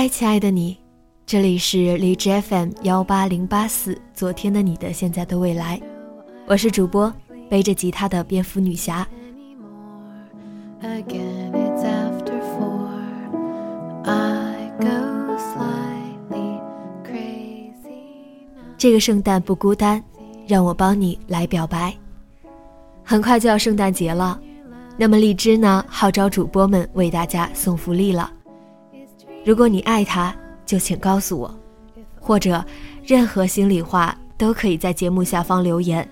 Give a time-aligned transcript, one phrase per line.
[0.00, 0.78] 嗨，亲爱的你，
[1.26, 5.78] 这里是荔枝 FM 幺八零八四，昨天的你的现在的未来，
[6.46, 7.12] 我是主播
[7.50, 9.06] 背着吉他的蝙蝠女侠。
[18.78, 20.02] 这个圣诞不孤单，
[20.46, 21.94] 让我帮你来表白。
[23.04, 24.40] 很快就要圣诞节了，
[24.96, 28.32] 那么荔枝呢，号召主播们为大家送福利了。
[29.44, 30.34] 如果你爱他，
[30.66, 31.54] 就请告诉我，
[32.20, 32.64] 或者
[33.02, 36.06] 任何心里话都可以在节目下方留言，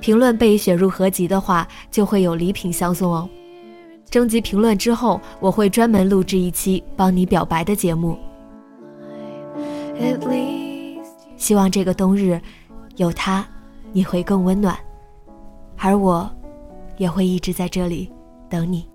[0.00, 3.28] 评论被选入合集的话，就会有礼品相送哦。
[4.10, 8.18] 征集评论之后，我会专门录制一期帮你表白的节目。
[11.36, 12.40] 希望这个冬日，
[12.96, 13.46] 有他，
[13.92, 14.76] 你会更温暖，
[15.78, 16.28] 而我，
[16.98, 18.10] 也会一直在这里
[18.48, 18.88] 等你。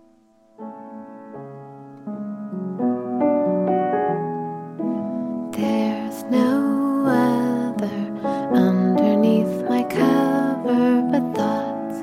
[5.52, 12.00] There's no other underneath my cover but thoughts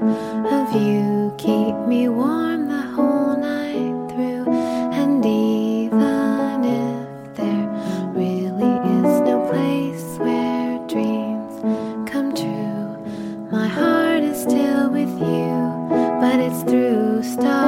[0.52, 4.52] of you keep me warm the whole night through.
[4.92, 7.68] And even if there
[8.12, 11.54] really is no place where dreams
[12.10, 15.88] come true, my heart is still with you,
[16.20, 17.67] but it's through stars.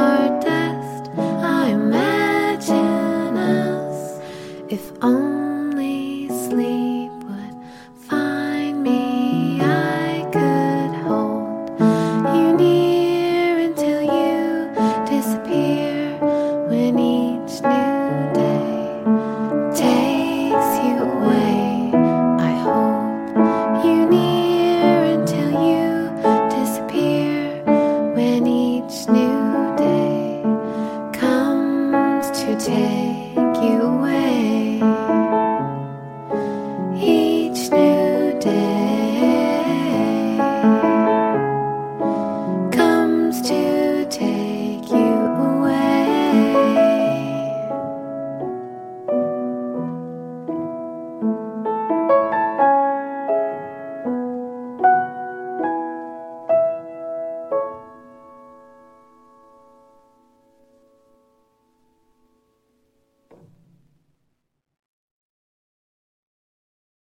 [32.60, 34.19] take you away.